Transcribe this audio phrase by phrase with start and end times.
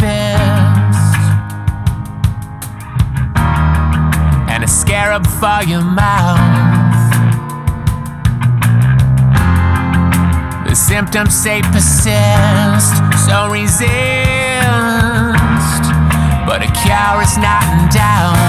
[0.00, 1.20] fist
[4.48, 6.40] and a scarab for your mouth.
[10.66, 12.96] The symptoms say persist,
[13.26, 13.82] so resist,
[16.48, 18.39] but a cure is not in doubt.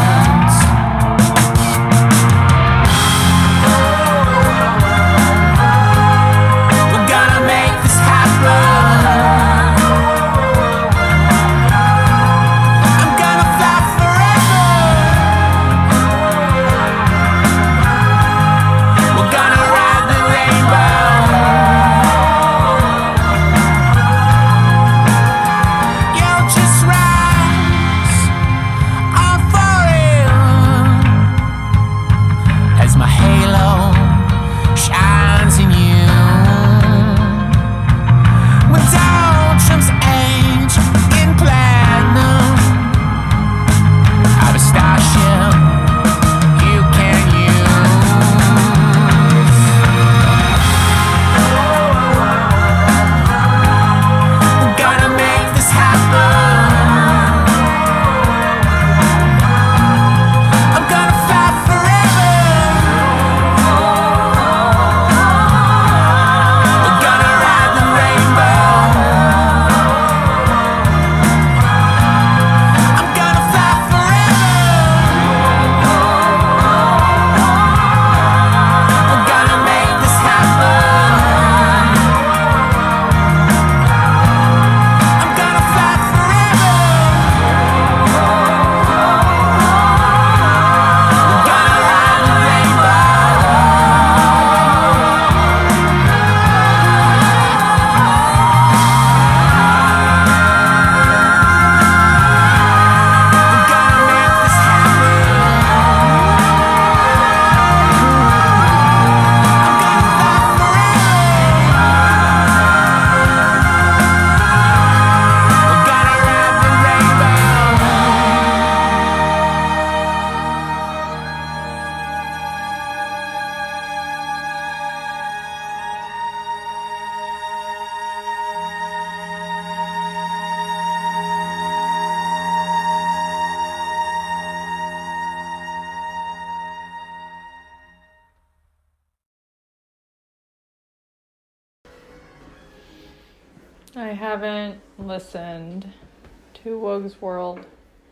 [147.02, 147.66] Woge's World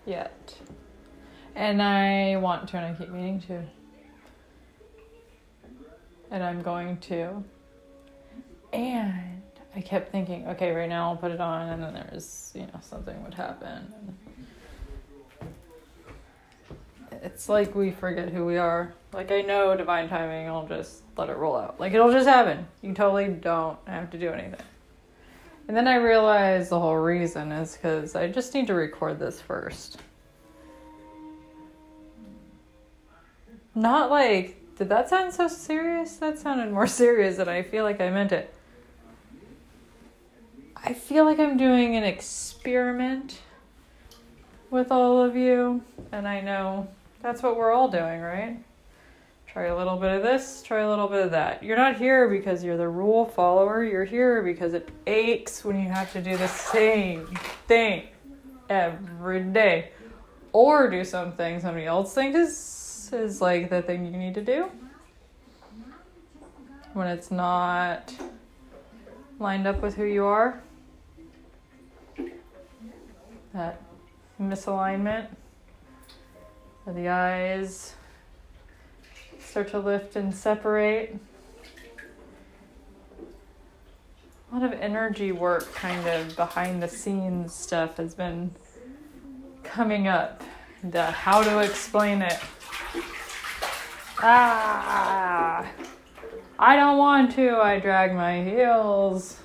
[0.05, 0.55] yet.
[1.55, 3.63] And I want to, and I keep meaning to.
[6.31, 7.43] And I'm going to.
[8.73, 9.41] And
[9.75, 12.79] I kept thinking, okay, right now I'll put it on, and then there's, you know,
[12.81, 13.93] something would happen.
[17.11, 18.93] It's like we forget who we are.
[19.11, 21.79] Like, I know divine timing, I'll just let it roll out.
[21.79, 22.67] Like, it'll just happen.
[22.81, 24.61] You totally don't have to do anything.
[25.69, 29.39] And then I realized the whole reason is because I just need to record this
[29.39, 29.99] first.
[33.75, 36.15] Not like, did that sound so serious?
[36.15, 38.51] That sounded more serious than I feel like I meant it.
[40.75, 43.39] I feel like I'm doing an experiment
[44.71, 46.87] with all of you, and I know
[47.21, 48.57] that's what we're all doing, right?
[49.53, 51.63] Try a little bit of this, try a little bit of that.
[51.63, 55.89] You're not here because you're the rule follower, you're here because it aches when you
[55.89, 57.25] have to do the same
[57.67, 58.09] thing
[58.69, 59.89] every day.
[60.53, 64.69] Or do something somebody else thinks is, is like the thing you need to do.
[66.93, 68.13] When it's not
[69.39, 70.61] lined up with who you are.
[73.53, 73.81] That
[74.39, 75.27] misalignment
[76.85, 77.95] of the eyes
[79.39, 81.17] start to lift and separate.
[84.51, 88.51] A lot of energy work, kind of behind the scenes stuff, has been
[89.63, 90.43] coming up.
[90.83, 92.39] The how to explain it.
[94.21, 95.69] Ah,
[96.57, 97.57] I don't want to.
[97.57, 99.39] I drag my heels.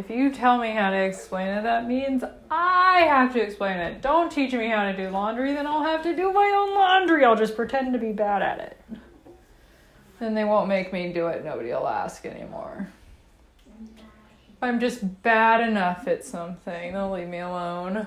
[0.00, 4.00] If you tell me how to explain it, that means I have to explain it.
[4.00, 7.22] Don't teach me how to do laundry, then I'll have to do my own laundry.
[7.22, 8.80] I'll just pretend to be bad at it.
[10.18, 11.44] Then they won't make me do it.
[11.44, 12.88] Nobody will ask anymore.
[13.68, 18.06] If I'm just bad enough at something, they'll leave me alone.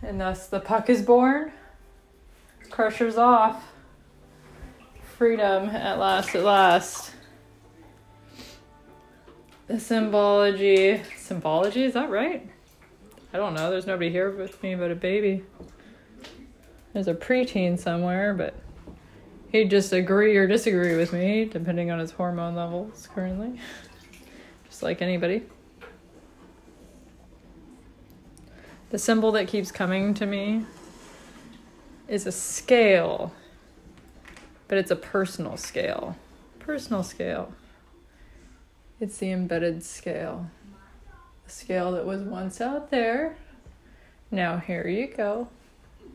[0.00, 1.52] And thus the puck is born.
[2.70, 3.62] Crusher's off.
[5.18, 7.12] Freedom at last, at last.
[9.68, 11.02] The symbology.
[11.18, 12.48] Symbology, is that right?
[13.34, 13.70] I don't know.
[13.70, 15.44] There's nobody here with me but a baby.
[16.94, 18.54] There's a preteen somewhere, but
[19.52, 23.60] he'd just agree or disagree with me depending on his hormone levels currently.
[24.68, 25.42] Just like anybody.
[28.88, 30.64] The symbol that keeps coming to me
[32.08, 33.34] is a scale,
[34.66, 36.16] but it's a personal scale.
[36.58, 37.52] Personal scale.
[39.00, 40.50] It's the embedded scale.
[41.44, 43.36] The scale that was once out there.
[44.30, 45.48] Now, here you go.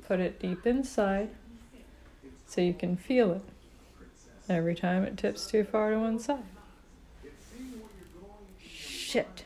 [0.08, 1.30] Put it deep inside
[2.46, 3.42] so you can feel it
[4.50, 6.44] every time it tips too far to one side.
[8.60, 9.46] Shit.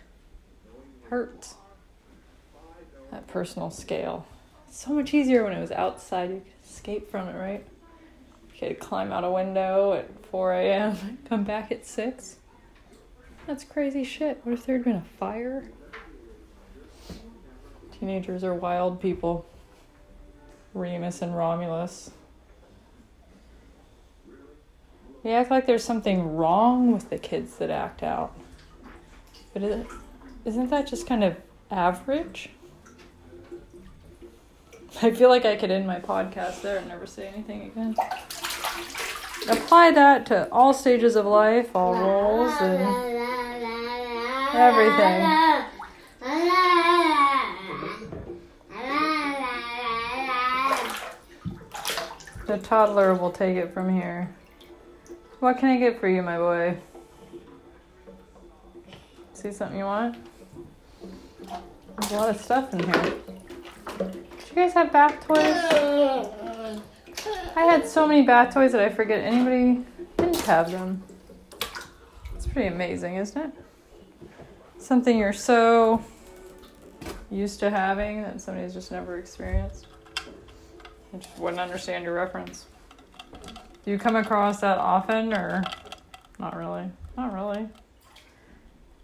[1.09, 1.55] Hurts.
[3.11, 4.25] That personal scale.
[4.69, 6.31] So much easier when it was outside.
[6.31, 7.63] You could escape from it, right?
[8.53, 12.36] You could climb out a window at 4 a.m., come back at 6.
[13.47, 14.41] That's crazy shit.
[14.43, 15.63] What if there had been a fire?
[17.97, 19.45] Teenagers are wild people.
[20.73, 22.11] Remus and Romulus.
[25.23, 28.37] They act like there's something wrong with the kids that act out.
[29.53, 29.85] But is
[30.43, 31.37] isn't that just kind of
[31.71, 32.49] average?
[35.01, 37.95] I feel like I could end my podcast there and never say anything again.
[39.49, 43.16] Apply that to all stages of life, all roles, and
[44.57, 45.23] everything.
[52.47, 54.33] The toddler will take it from here.
[55.39, 56.77] What can I get for you, my boy?
[59.33, 60.15] See something you want?
[61.99, 63.13] There's a lot of stuff in here.
[63.99, 65.37] Do you guys have bath toys?
[67.55, 69.83] I had so many bath toys that I forget anybody
[70.17, 71.03] didn't have them.
[72.35, 73.66] It's pretty amazing, isn't it?
[74.87, 76.01] Something you're so
[77.29, 79.87] used to having that somebody's just never experienced.
[81.13, 82.67] I just wouldn't understand your reference.
[83.83, 85.61] Do you come across that often or
[86.39, 86.89] not really?
[87.17, 87.67] Not really.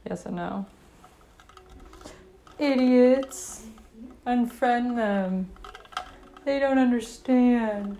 [0.10, 0.66] Yes and no.
[2.58, 3.66] Idiots.
[4.26, 5.52] Unfriend them.
[6.46, 7.98] They don't understand.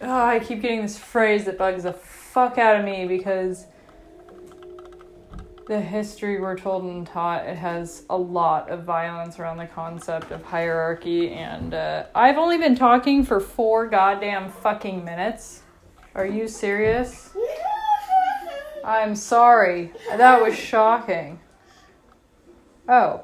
[0.00, 3.66] Oh, I keep getting this phrase that bugs the fuck out of me because
[5.72, 10.30] the history we're told and taught it has a lot of violence around the concept
[10.30, 15.62] of hierarchy and uh, i've only been talking for four goddamn fucking minutes.
[16.14, 17.34] Are you serious?
[18.84, 19.92] I'm sorry.
[20.10, 21.40] That was shocking.
[22.86, 23.22] Oh.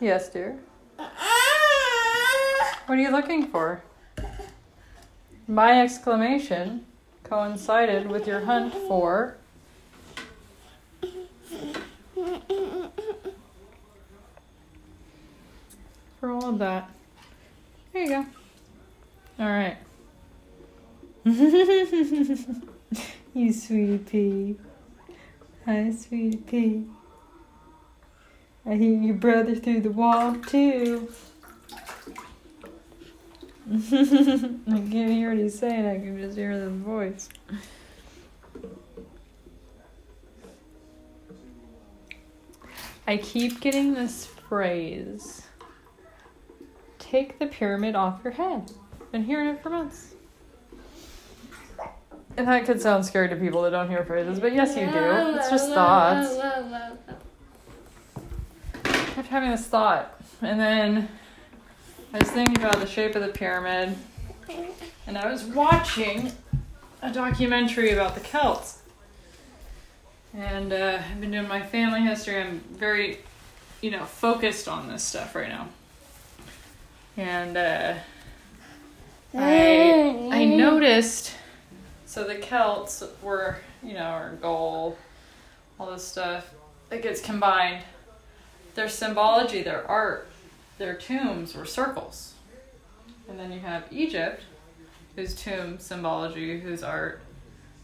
[0.00, 0.58] Yes dear?
[0.96, 3.84] What are you looking for?
[5.46, 6.86] My exclamation
[7.22, 9.38] coincided with your hunt for
[16.24, 16.90] for all of that.
[17.92, 18.26] There you go.
[19.38, 19.76] All right.
[23.34, 24.56] you sweetie pea.
[25.66, 26.86] Hi, sweetie pea.
[28.64, 31.12] I hear your brother through the wall, too.
[33.70, 37.28] I can't hear what he's saying, I can just hear the voice.
[43.06, 45.43] I keep getting this phrase
[47.14, 48.72] take the pyramid off your head.
[49.12, 50.14] Been hearing it for months.
[52.36, 55.36] And that could sound scary to people that don't hear phrases, but yes, you do.
[55.36, 56.36] It's just thoughts.
[58.84, 61.08] I kept having this thought, and then
[62.12, 63.96] I was thinking about the shape of the pyramid,
[65.06, 66.32] and I was watching
[67.00, 68.82] a documentary about the Celts.
[70.36, 72.40] And uh, I've been doing my family history.
[72.40, 73.20] I'm very,
[73.82, 75.68] you know, focused on this stuff right now.
[77.16, 77.94] And uh,
[79.34, 81.32] I I noticed.
[82.06, 84.96] So the Celts were, you know, our goal,
[85.78, 86.54] all this stuff.
[86.90, 87.82] It gets combined.
[88.74, 90.28] Their symbology, their art,
[90.78, 92.34] their tombs were circles.
[93.28, 94.42] And then you have Egypt,
[95.16, 97.20] whose tomb symbology, whose art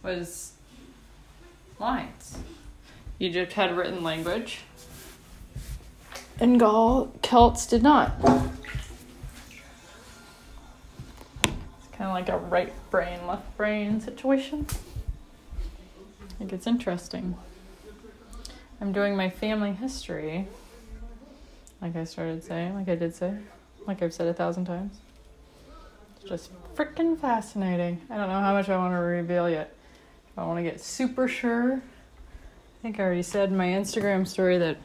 [0.02, 0.52] was
[1.78, 2.38] lines.
[3.18, 4.60] Egypt had written language,
[6.38, 8.12] and Gaul Celts did not.
[11.44, 14.66] It's kind of like a right brain, left brain situation.
[16.22, 17.36] I think it's interesting.
[18.80, 20.48] I'm doing my family history,
[21.82, 23.36] like I started saying, like I did say,
[23.86, 24.96] like I've said a thousand times.
[26.16, 28.00] It's just freaking fascinating.
[28.08, 29.76] I don't know how much I want to reveal yet.
[30.38, 31.74] I want to get super sure.
[31.74, 34.78] I think I already said in my Instagram story that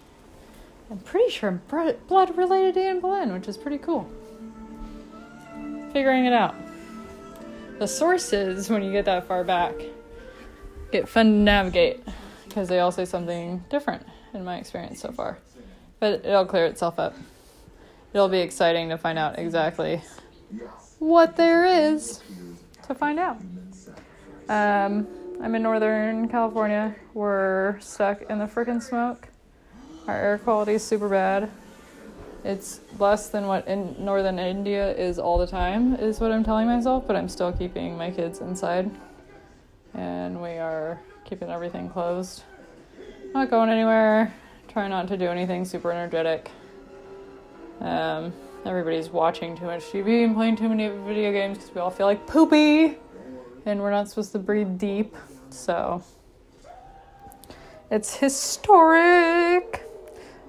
[0.91, 1.62] I'm pretty sure I'm
[2.10, 4.05] blood related to Anne Boleyn, which is pretty cool.
[5.93, 6.55] Figuring it out.
[7.77, 9.74] The sources, when you get that far back,
[10.91, 12.03] get fun to navigate
[12.48, 15.38] because they all say something different in my experience so far.
[16.00, 17.15] But it'll clear itself up.
[18.13, 20.01] It'll be exciting to find out exactly
[21.00, 22.24] what there is
[22.88, 23.38] to find out.
[24.48, 25.08] Um,
[25.41, 26.96] I'm in Northern California.
[27.13, 29.27] We're stuck in the freaking smoke.
[30.08, 31.51] Our air quality is super bad.
[32.45, 36.67] It's less than what in northern India is all the time, is what I'm telling
[36.67, 38.91] myself, but I'm still keeping my kids inside.
[39.95, 42.43] And we are keeping everything closed.
[43.33, 44.31] Not going anywhere.
[44.67, 46.51] Trying not to do anything super energetic.
[47.81, 48.31] Um,
[48.63, 52.05] everybody's watching too much TV and playing too many video games because we all feel
[52.05, 52.99] like poopy
[53.65, 55.15] and we're not supposed to breathe deep.
[55.49, 56.03] So
[57.89, 59.84] it's historic.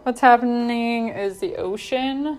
[0.06, 2.38] What's happening is the ocean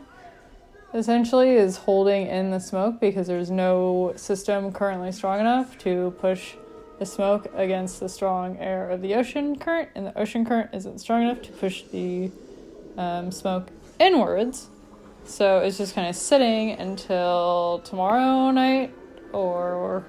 [0.93, 6.53] essentially is holding in the smoke because there's no system currently strong enough to push
[6.97, 10.99] the smoke against the strong air of the ocean current, and the ocean current isn't
[10.99, 12.31] strong enough to push the
[12.95, 13.67] um, smoke
[13.99, 14.69] inwards.
[15.25, 18.95] So it's just kind of sitting until tomorrow night
[19.33, 20.05] or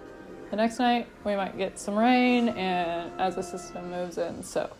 [0.50, 1.08] the next night.
[1.24, 4.70] We might get some rain, and as the system moves in, so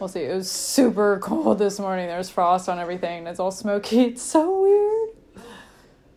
[0.00, 0.24] we'll see.
[0.24, 2.06] It was super cold this morning.
[2.06, 3.26] There's frost on everything.
[3.26, 4.04] It's all smoky.
[4.08, 5.08] It's so weird.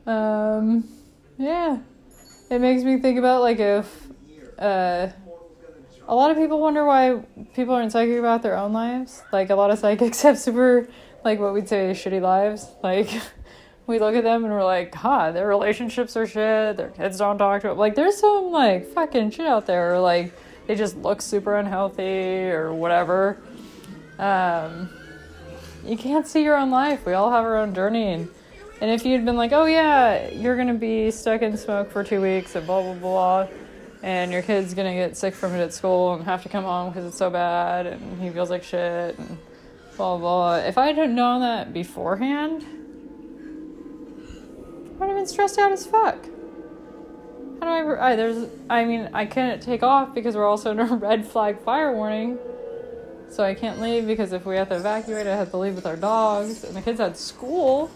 [0.06, 0.88] Um,
[1.38, 1.80] yeah,
[2.50, 4.08] it makes me think about like if
[4.58, 5.10] uh,
[6.08, 7.22] a lot of people wonder why
[7.56, 9.24] people aren't psychic about their own lives.
[9.32, 10.88] Like a lot of psychics have super
[11.24, 12.68] like what we'd say shitty lives.
[12.84, 13.10] Like
[13.88, 16.78] we look at them and we're like, God, their relationships are shit.
[16.78, 17.78] Their kids don't talk to them.
[17.78, 19.96] Like there's some like fucking shit out there.
[19.96, 20.34] Or like
[20.68, 23.42] they just look super unhealthy or whatever.
[24.22, 24.90] Um,
[25.84, 27.06] you can't see your own life.
[27.06, 28.14] We all have our own journey.
[28.14, 28.30] And,
[28.80, 32.22] and if you'd been like, oh yeah, you're gonna be stuck in smoke for two
[32.22, 33.48] weeks and blah blah blah,
[34.04, 36.92] and your kid's gonna get sick from it at school and have to come home
[36.92, 39.38] because it's so bad and he feels like shit and
[39.98, 40.20] blah blah.
[40.20, 40.56] blah.
[40.68, 42.64] If I had known that beforehand,
[44.96, 46.28] I would have been stressed out as fuck.
[47.60, 48.16] How do I, I?
[48.16, 48.48] There's.
[48.70, 52.38] I mean, I couldn't take off because we're also in a red flag fire warning.
[53.32, 55.86] So I can't leave because if we have to evacuate, I have to leave with
[55.86, 56.66] our dogs.
[56.66, 57.90] And the kids had school.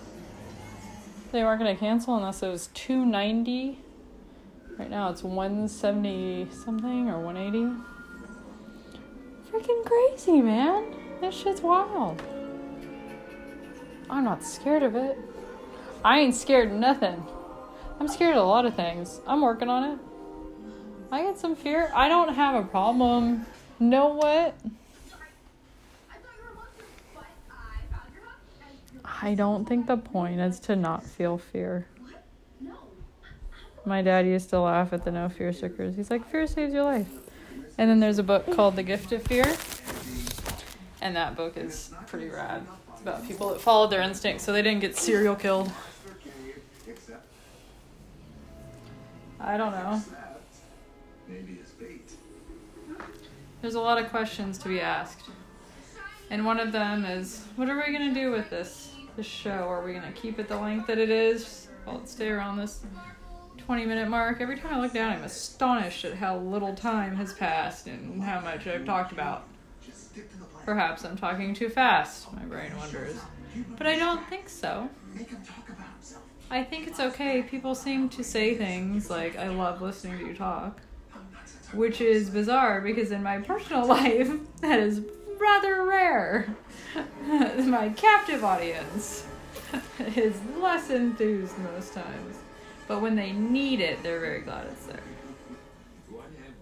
[1.33, 3.77] They weren't going to cancel unless it was 290.
[4.77, 7.81] Right now it's 170 something or 180.
[9.51, 10.95] Freaking crazy, man.
[11.19, 12.21] This shit's wild.
[14.09, 15.17] I'm not scared of it.
[16.03, 17.25] I ain't scared of nothing.
[17.99, 19.19] I'm scared of a lot of things.
[19.27, 19.99] I'm working on it.
[21.11, 21.91] I get some fear.
[21.93, 23.45] I don't have a problem.
[23.79, 24.55] Know what?
[29.21, 31.87] I don't think the point is to not feel fear.
[33.85, 35.95] My dad used to laugh at the no fear stickers.
[35.95, 37.07] He's like, fear saves your life.
[37.77, 39.45] And then there's a book called The Gift of Fear.
[41.01, 42.65] And that book is pretty rad.
[42.93, 45.71] It's about people that followed their instincts so they didn't get serial killed.
[49.39, 50.01] I don't know.
[53.61, 55.29] There's a lot of questions to be asked.
[56.31, 59.67] And one of them is, what are we gonna do with this this show?
[59.69, 61.67] Are we gonna keep it the length that it is?
[61.85, 62.83] Will it stay around this
[63.57, 64.41] 20 minute mark?
[64.41, 68.41] Every time I look down, I'm astonished at how little time has passed and how
[68.41, 69.47] much I've talked about.
[70.65, 73.17] Perhaps I'm talking too fast, my brain wonders.
[73.77, 74.89] But I don't think so.
[76.49, 77.43] I think it's okay.
[77.43, 80.81] People seem to say things like, I love listening to you talk.
[81.73, 84.31] Which is bizarre because in my personal life,
[84.61, 85.01] that is
[85.39, 86.55] rather rare.
[87.65, 89.25] my captive audience
[90.15, 92.37] is less enthused most times.
[92.87, 94.99] But when they need it, they're very glad it's there.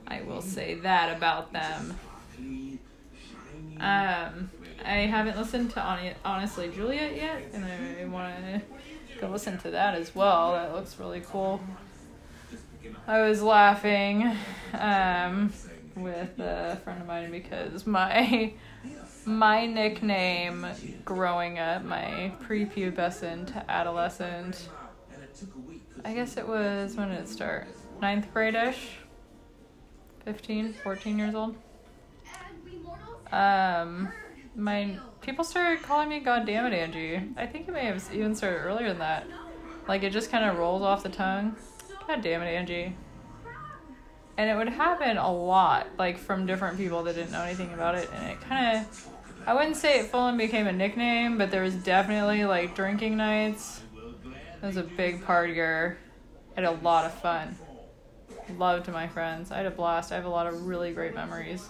[0.07, 1.99] I will say that about them.
[3.79, 4.49] Um,
[4.85, 8.61] I haven't listened to Hon- Honestly Juliet yet, and I want to
[9.19, 10.53] go listen to that as well.
[10.53, 11.61] That looks really cool.
[13.07, 14.35] I was laughing
[14.73, 15.51] um,
[15.95, 18.53] with a friend of mine because my
[19.25, 20.67] my nickname
[21.05, 24.69] growing up, my prepubescent to adolescent,
[26.03, 27.67] I guess it was when did it start?
[28.01, 28.97] Ninth grade ish?
[30.25, 31.55] 15, 14 years old.
[33.31, 34.09] Um,
[34.55, 37.21] my people started calling me God damn it, Angie.
[37.35, 39.27] I think it may have even started earlier than that.
[39.87, 41.55] Like it just kind of rolls off the tongue.
[42.07, 42.95] God damn it, Angie.
[44.37, 47.95] And it would happen a lot, like from different people that didn't know anything about
[47.95, 49.09] it, and it kind of.
[49.45, 53.17] I wouldn't say it full on became a nickname, but there was definitely like drinking
[53.17, 53.81] nights.
[54.61, 55.97] I was a big partier.
[56.55, 57.57] I had a lot of fun.
[58.57, 59.51] Loved my friends.
[59.51, 60.11] I had a blast.
[60.11, 61.67] I have a lot of really great memories.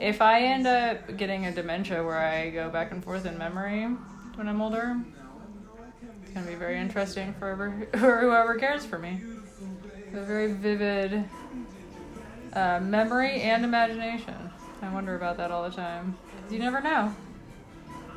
[0.00, 3.84] If I end up getting a dementia where I go back and forth in memory
[4.34, 4.96] when I'm older,
[6.22, 7.70] it's gonna be very interesting for whoever,
[8.20, 9.20] whoever cares for me.
[10.14, 11.24] A very vivid
[12.54, 14.50] uh, memory and imagination.
[14.82, 16.16] I wonder about that all the time.
[16.50, 17.14] you never know.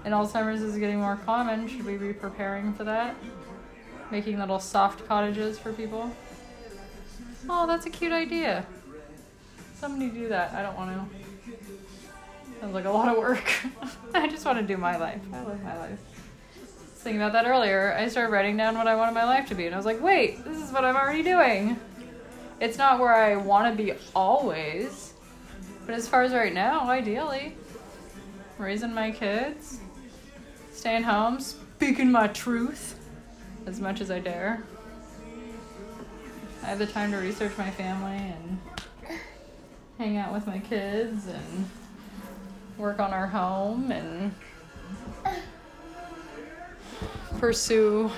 [0.05, 1.67] And Alzheimer's is getting more common.
[1.67, 3.15] Should we be preparing for that?
[4.11, 6.11] Making little soft cottages for people?
[7.49, 8.65] Oh, that's a cute idea.
[9.75, 10.53] Somebody do that.
[10.53, 12.59] I don't want to.
[12.59, 13.51] Sounds like a lot of work.
[14.13, 15.21] I just want to do my life.
[15.33, 15.99] I live my life.
[16.95, 17.93] Thinking about that earlier.
[17.97, 20.01] I started writing down what I wanted my life to be, and I was like,
[20.01, 21.79] wait, this is what I'm already doing.
[22.59, 25.13] It's not where I want to be always,
[25.85, 27.55] but as far as right now, ideally,
[28.57, 29.79] raising my kids,
[30.71, 32.99] staying home, speaking my truth
[33.67, 34.63] as much as I dare.
[36.63, 38.59] I have the time to research my family and
[39.99, 41.69] hang out with my kids and
[42.77, 44.33] work on our home and
[47.37, 48.09] pursue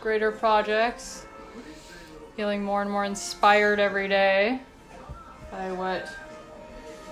[0.00, 1.23] greater projects.
[2.36, 4.60] Feeling more and more inspired every day
[5.52, 6.12] by what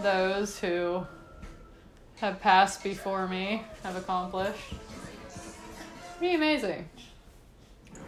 [0.02, 1.06] those who
[2.16, 4.74] have passed before me have accomplished.
[6.18, 6.88] Pretty amazing.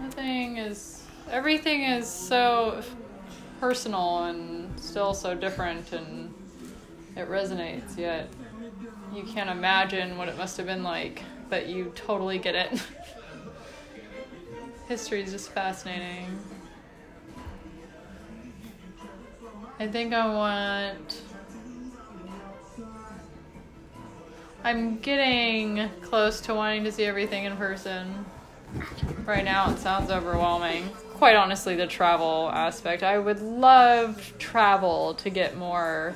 [0.00, 2.83] Nothing is, everything is so
[3.61, 6.35] personal and still so different and
[7.16, 8.29] it resonates, yet
[9.14, 12.83] you can't imagine what it must have been like, but you totally get it.
[14.88, 16.27] History is just fascinating.
[19.79, 21.23] I think I want.
[24.63, 28.25] I'm getting close to wanting to see everything in person.
[29.27, 30.89] Right now, it sounds overwhelming.
[31.15, 33.03] Quite honestly, the travel aspect.
[33.03, 36.15] I would love travel to get more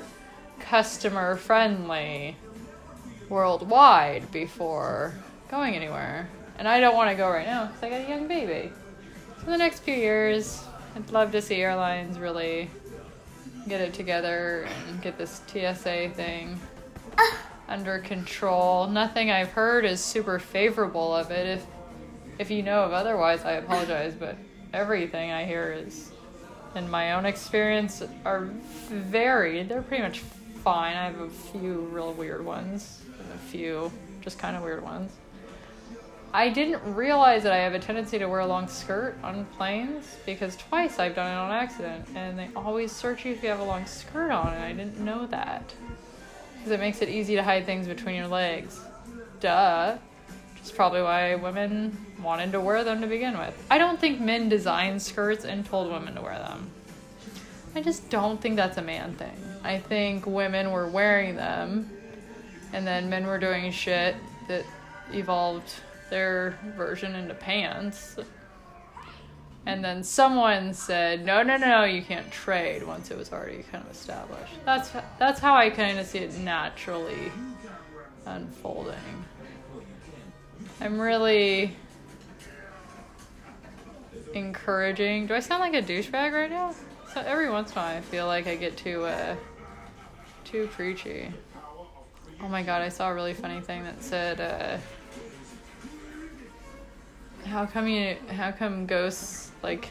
[0.61, 2.37] customer friendly
[3.29, 5.15] worldwide before
[5.51, 6.29] going anywhere.
[6.59, 8.73] And I don't want to go right now because I got a young baby.
[9.41, 12.71] So, the next few years, I'd love to see airlines really
[13.69, 16.59] get it together and get this TSA thing
[17.19, 17.39] ah.
[17.69, 18.87] under control.
[18.87, 21.47] Nothing I've heard is super favorable of it.
[21.47, 21.67] If
[22.39, 24.37] if you know of otherwise, I apologize, but
[24.73, 26.13] everything I hear is
[26.75, 28.45] in my own experience are
[28.89, 29.69] varied.
[29.69, 30.21] They're pretty much
[30.63, 30.97] fine.
[30.97, 35.13] I have a few real weird ones and a few just kind of weird ones.
[36.33, 40.17] I didn't realize that I have a tendency to wear a long skirt on planes
[40.27, 43.61] because twice I've done it on accident and they always search you if you have
[43.61, 45.73] a long skirt on and I didn't know that.
[46.57, 48.79] Because it makes it easy to hide things between your legs.
[49.41, 49.97] Duh.
[50.53, 53.57] Which is probably why women wanted to wear them to begin with.
[53.71, 56.71] I don't think men designed skirts and told women to wear them.
[57.75, 59.37] I just don't think that's a man thing.
[59.65, 61.91] I think women were wearing them
[62.75, 64.15] and then men were doing shit
[64.49, 64.65] that
[65.13, 65.73] evolved
[66.11, 68.17] their version into pants.
[69.67, 73.85] And then someone said, "No, no, no, you can't trade." Once it was already kind
[73.85, 74.55] of established.
[74.65, 77.31] That's that's how I kind of see it naturally
[78.25, 78.95] unfolding.
[80.81, 81.77] I'm really
[84.35, 85.27] encouraging.
[85.27, 86.75] Do I sound like a douchebag right now?
[87.13, 89.37] So every once in a while, I feel like I get too uh,
[90.45, 91.33] too preachy.
[92.41, 94.79] Oh my god, I saw a really funny thing that said, uh,
[97.47, 98.17] "How come you?
[98.31, 99.91] How come ghosts like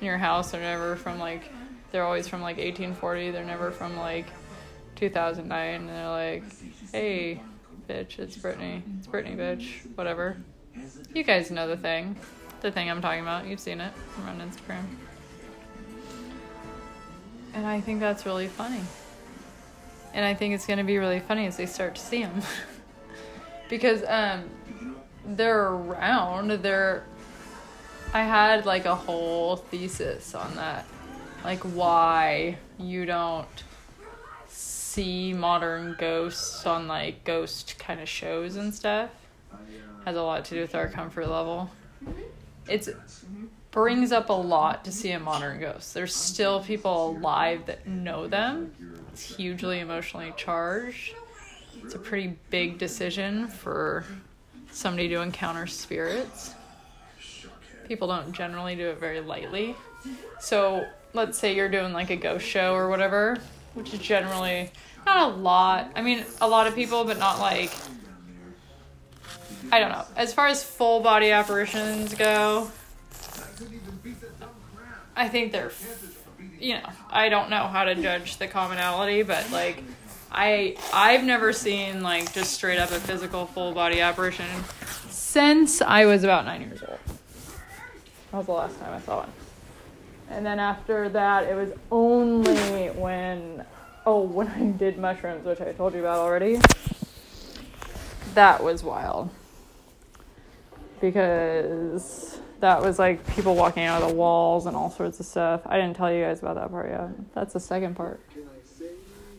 [0.00, 1.50] in your house are never from like
[1.96, 3.30] they're always from like 1840.
[3.30, 4.26] They're never from like
[4.96, 5.74] 2009.
[5.74, 6.44] And they're like,
[6.92, 7.40] hey,
[7.88, 8.82] bitch, it's Brittany.
[8.98, 9.96] It's Brittany, bitch.
[9.96, 10.36] Whatever.
[11.14, 12.16] You guys know the thing.
[12.60, 13.46] The thing I'm talking about.
[13.46, 14.84] You've seen it from on Instagram.
[17.54, 18.82] And I think that's really funny.
[20.12, 22.42] And I think it's going to be really funny as they start to see them.
[23.70, 24.44] because um,
[25.26, 26.50] they're around.
[26.62, 27.04] They're.
[28.12, 30.86] I had like a whole thesis on that.
[31.44, 33.46] Like why you don't
[34.48, 39.10] see modern ghosts on like ghost kind of shows and stuff
[40.06, 41.68] has a lot to do with our comfort level.
[42.02, 42.20] Mm-hmm.
[42.68, 43.46] It's mm-hmm.
[43.72, 45.92] brings up a lot to see a modern ghost.
[45.92, 48.72] There's still people alive that know them.
[49.12, 51.14] It's hugely emotionally charged.
[51.82, 54.04] It's a pretty big decision for
[54.76, 56.54] somebody to encounter spirits.
[57.88, 59.74] People don't generally do it very lightly.
[60.40, 63.38] So, let's say you're doing like a ghost show or whatever,
[63.74, 64.70] which is generally
[65.06, 65.90] not a lot.
[65.94, 67.72] I mean, a lot of people, but not like
[69.72, 70.04] I don't know.
[70.14, 72.70] As far as full body apparitions go,
[75.16, 75.72] I think they're,
[76.60, 79.82] you know, I don't know how to judge the commonality, but like,
[80.30, 84.46] I I've never seen like just straight up a physical full body apparition
[85.08, 86.98] since I was about nine years old.
[88.30, 89.32] That was the last time I saw one.
[90.28, 93.64] And then after that, it was only when,
[94.04, 96.60] oh, when I did mushrooms, which I told you about already.
[98.34, 99.30] That was wild
[101.00, 105.62] because that was like people walking out of the walls and all sorts of stuff.
[105.66, 107.34] I didn't tell you guys about that part yet.
[107.34, 108.20] That's the second part.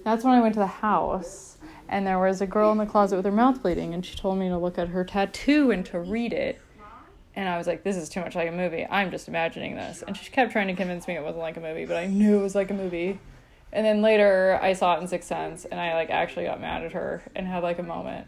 [0.08, 1.58] That's when I went to the house
[1.90, 4.38] and there was a girl in the closet with her mouth bleeding and she told
[4.38, 6.62] me to look at her tattoo and to read it.
[7.36, 8.88] And I was like, this is too much like a movie.
[8.90, 10.06] I'm just imagining this.
[10.08, 12.40] And she kept trying to convince me it wasn't like a movie, but I knew
[12.40, 13.20] it was like a movie.
[13.74, 16.84] And then later I saw it in Sixth Sense and I like actually got mad
[16.84, 18.28] at her and had like a moment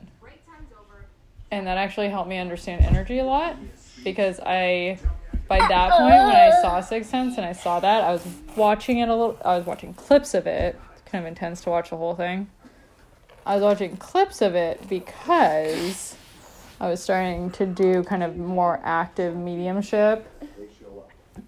[1.49, 3.55] and that actually helped me understand energy a lot
[4.03, 4.99] because I
[5.47, 8.99] by that point when I saw Sixth Sense and I saw that I was watching
[8.99, 10.77] it a little I was watching clips of it
[11.11, 12.49] kind of intense to watch the whole thing.
[13.45, 16.15] I was watching clips of it because
[16.79, 20.27] I was starting to do kind of more active mediumship.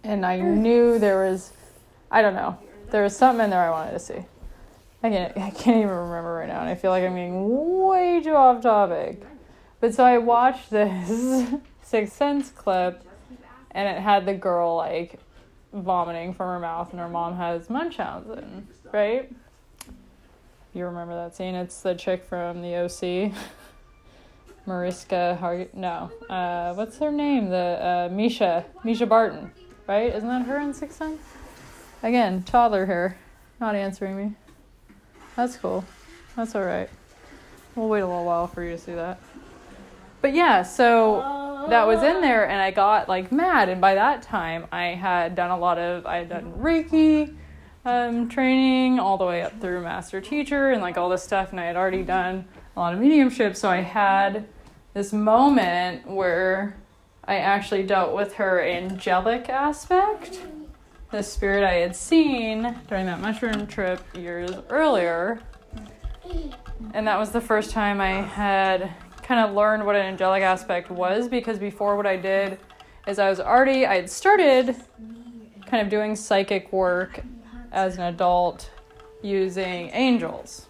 [0.04, 1.52] And I knew there was
[2.10, 2.58] I don't know
[2.91, 4.26] there was something in there I wanted to see.
[5.04, 8.21] I can't I can't even remember right now and I feel like I'm getting way
[8.24, 9.24] too off topic.
[9.82, 11.50] But so I watched this
[11.82, 13.04] Sixth Sense clip,
[13.71, 15.19] and it had the girl like
[15.74, 19.32] vomiting from her mouth, and her mom has Munchausen, right?
[20.73, 21.55] You remember that scene?
[21.55, 23.34] It's the chick from the OC,
[24.65, 25.65] Mariska Har.
[25.73, 27.49] No, uh, what's her name?
[27.49, 28.65] The uh, Misha.
[28.84, 29.51] Mischa Barton,
[29.88, 30.13] right?
[30.13, 31.21] Isn't that her in Sixth Sense?
[32.03, 33.17] Again, toddler here,
[33.60, 34.36] not answering me.
[35.36, 35.84] That's cool.
[36.36, 36.89] That's all right.
[37.75, 39.19] We'll wait a little while for you to see that
[40.21, 43.69] but yeah, so that was in there, and I got like mad.
[43.69, 47.36] And by that time, I had done a lot of I had done Reiki
[47.86, 51.60] um, training all the way up through master teacher and like all this stuff, and
[51.60, 53.56] I had already done a lot of mediumship.
[53.56, 54.48] So I had
[54.94, 56.78] this moment where
[57.26, 60.41] I actually dealt with her angelic aspect,
[61.12, 65.41] the spirit I had seen during that mushroom trip years earlier.
[66.94, 68.91] And that was the first time I had
[69.24, 72.60] kind of learned what an angelic aspect was because before what I did
[73.08, 74.76] is I was already I had started
[75.65, 77.24] kind of doing psychic work
[77.71, 78.69] as an adult
[79.21, 80.67] using angels.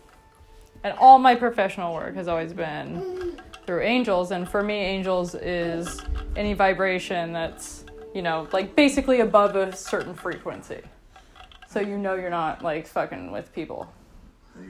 [0.84, 6.02] And all my professional work has always been through angels and for me angels is
[6.36, 10.82] any vibration that's, you know, like basically above a certain frequency.
[11.70, 13.92] So you know you're not like fucking with people.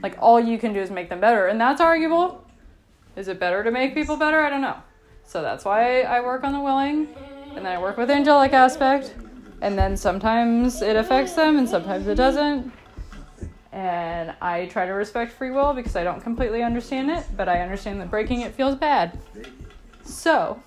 [0.02, 2.44] Like all you can do is make them better and that's arguable
[3.16, 4.40] is it better to make people better?
[4.40, 4.76] I don't know.
[5.24, 7.08] So that's why I work on the willing,
[7.54, 9.14] and then I work with angelic aspect,
[9.62, 12.70] and then sometimes it affects them and sometimes it doesn't.
[13.70, 17.60] And I try to respect free will because I don't completely understand it, but I
[17.60, 19.18] understand that breaking it feels bad.
[20.04, 20.60] So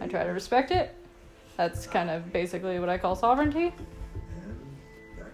[0.00, 0.96] I try to respect it.
[1.58, 3.74] That's kind of basically what I call sovereignty.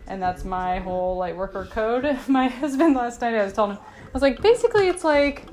[0.08, 2.18] And that's my whole light worker code.
[2.28, 5.44] My husband last night I was telling him I was like, basically, it's like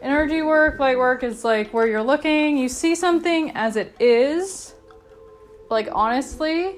[0.00, 4.74] energy work, light work is like where you're looking, you see something as it is,
[5.70, 6.76] like honestly,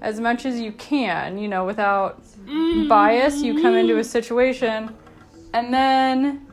[0.00, 2.88] as much as you can, you know, without mm-hmm.
[2.88, 4.94] bias, you come into a situation
[5.52, 6.46] and then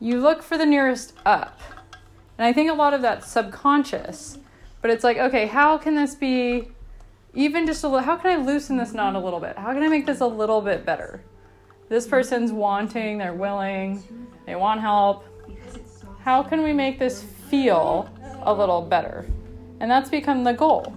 [0.00, 1.60] you look for the nearest up.
[2.38, 4.38] And I think a lot of that's subconscious.
[4.80, 6.70] But it's like, okay, how can this be
[7.34, 9.58] even just a little, how can I loosen this knot a little bit?
[9.58, 11.22] How can I make this a little bit better?
[11.88, 14.02] This person's wanting, they're willing,
[14.46, 15.24] they want help.
[16.24, 18.08] How can we make this feel
[18.42, 19.26] a little better?
[19.80, 20.94] And that's become the goal.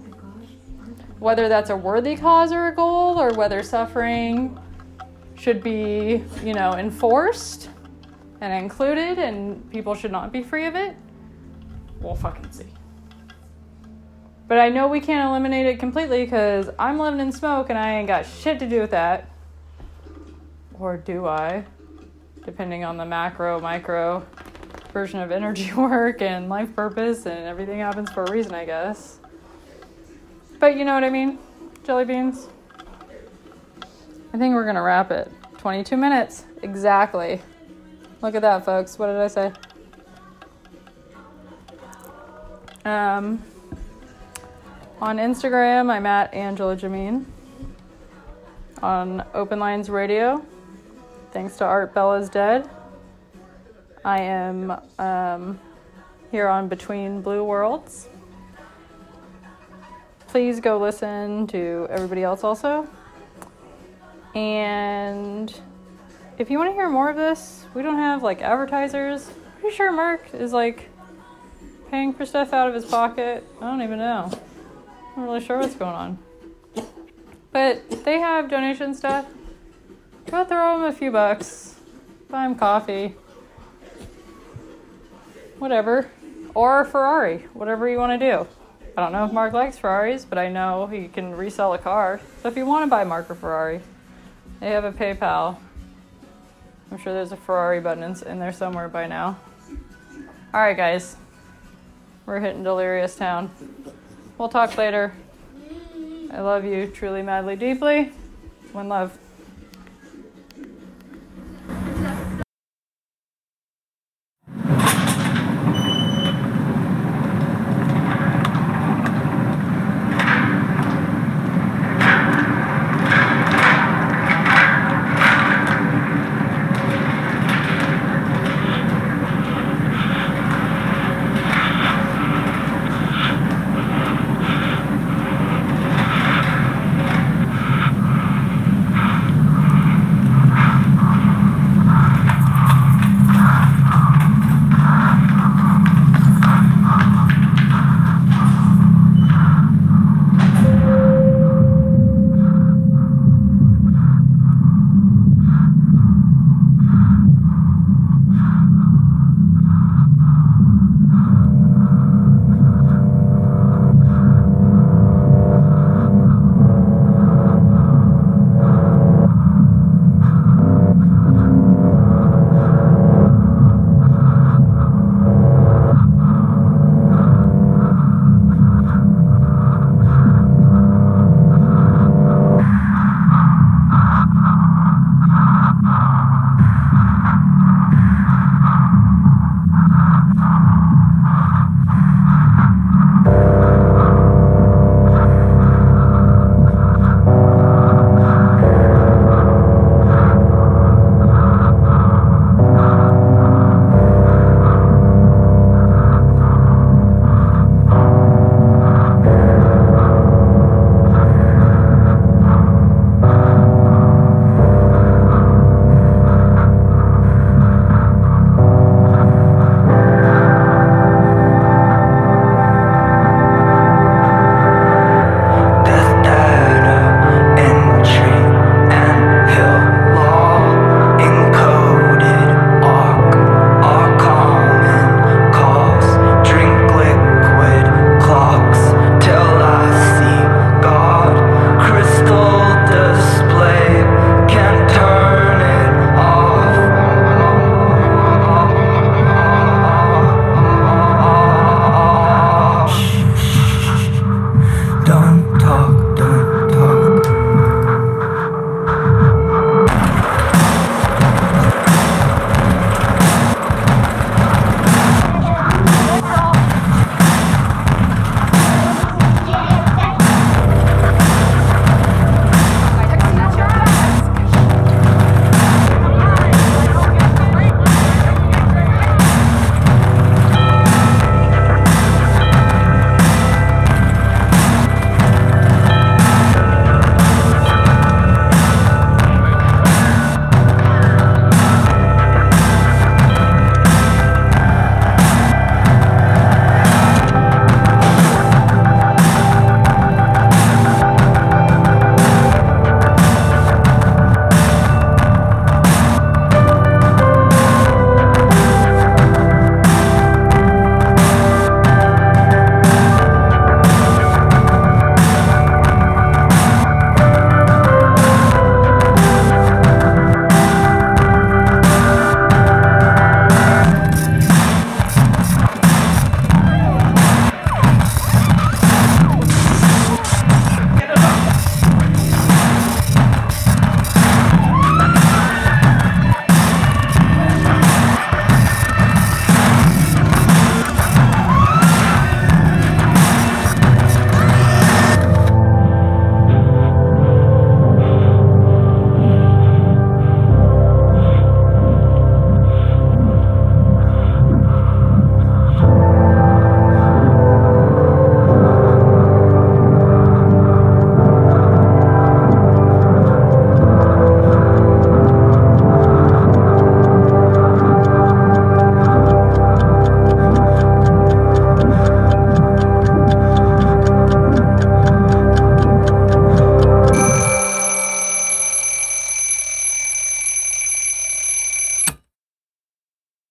[1.18, 4.58] Whether that's a worthy cause or a goal, or whether suffering
[5.36, 7.70] should be, you know, enforced
[8.40, 10.96] and included and people should not be free of it,
[12.00, 12.66] we'll fucking see.
[14.46, 17.94] But I know we can't eliminate it completely because I'm living in smoke and I
[17.94, 19.30] ain't got shit to do with that.
[20.78, 21.64] Or do I?
[22.44, 24.26] Depending on the macro, micro
[24.94, 29.18] version of energy work and life purpose, and everything happens for a reason, I guess.
[30.58, 31.38] But you know what I mean?
[31.84, 32.48] Jelly beans.
[34.32, 35.30] I think we're gonna wrap it.
[35.58, 36.44] 22 minutes.
[36.62, 37.42] Exactly.
[38.22, 38.98] Look at that, folks.
[38.98, 39.52] What did I say?
[42.84, 43.42] Um,
[45.00, 47.24] on Instagram, I'm at Angela Jameen.
[48.82, 50.44] On Open Lines Radio,
[51.32, 52.68] thanks to Art Bella's Dead.
[54.04, 55.58] I am um,
[56.30, 58.06] here on Between Blue Worlds.
[60.28, 62.86] Please go listen to everybody else also.
[64.34, 65.50] And
[66.36, 69.30] if you want to hear more of this, we don't have like advertisers.
[69.60, 70.90] Pretty sure Mark is like
[71.90, 73.42] paying for stuff out of his pocket.
[73.58, 74.30] I don't even know.
[75.16, 76.18] I'm not really sure what's going on.
[77.52, 79.24] But they have donation stuff.
[80.26, 81.76] Go throw them a few bucks.
[82.28, 83.14] Buy them coffee.
[85.64, 86.10] Whatever.
[86.54, 87.38] Or a Ferrari.
[87.54, 88.46] Whatever you want to do.
[88.98, 92.20] I don't know if Mark likes Ferraris, but I know he can resell a car.
[92.42, 93.80] So if you want to buy Mark a Ferrari,
[94.60, 95.56] they have a PayPal.
[96.92, 99.38] I'm sure there's a Ferrari button in, there somewhere by now.
[100.52, 101.16] All right, guys.
[102.26, 103.50] We're hitting Delirious Town.
[104.36, 105.14] We'll talk later.
[106.30, 108.12] I love you truly, madly, deeply.
[108.72, 109.18] One love.